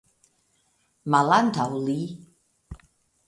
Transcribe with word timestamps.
Malantaŭ 1.15 1.67
li. 1.89 1.99